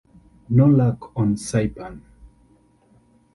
[0.49, 2.01] No luck on Saipan.